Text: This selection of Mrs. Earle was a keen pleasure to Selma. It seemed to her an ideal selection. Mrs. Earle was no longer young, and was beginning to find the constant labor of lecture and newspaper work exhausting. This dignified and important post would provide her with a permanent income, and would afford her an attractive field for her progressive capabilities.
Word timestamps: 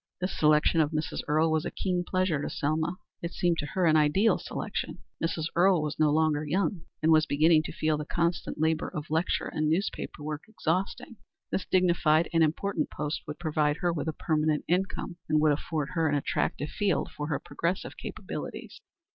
This 0.19 0.35
selection 0.35 0.81
of 0.81 0.89
Mrs. 0.89 1.19
Earle 1.27 1.51
was 1.51 1.63
a 1.63 1.69
keen 1.69 2.03
pleasure 2.03 2.41
to 2.41 2.49
Selma. 2.49 2.97
It 3.21 3.33
seemed 3.33 3.59
to 3.59 3.67
her 3.67 3.85
an 3.85 3.95
ideal 3.97 4.39
selection. 4.39 4.97
Mrs. 5.23 5.45
Earle 5.55 5.83
was 5.83 5.99
no 5.99 6.09
longer 6.11 6.43
young, 6.43 6.81
and 7.03 7.11
was 7.11 7.27
beginning 7.27 7.61
to 7.61 7.71
find 7.71 7.99
the 7.99 8.05
constant 8.05 8.59
labor 8.59 8.89
of 8.89 9.11
lecture 9.11 9.45
and 9.47 9.69
newspaper 9.69 10.23
work 10.23 10.45
exhausting. 10.47 11.17
This 11.51 11.67
dignified 11.67 12.29
and 12.33 12.41
important 12.43 12.89
post 12.89 13.21
would 13.27 13.37
provide 13.37 13.77
her 13.81 13.93
with 13.93 14.07
a 14.07 14.13
permanent 14.13 14.65
income, 14.67 15.17
and 15.29 15.39
would 15.39 15.51
afford 15.51 15.89
her 15.91 16.09
an 16.09 16.15
attractive 16.15 16.69
field 16.69 17.11
for 17.15 17.27
her 17.27 17.37
progressive 17.37 17.95
capabilities. 17.95 18.81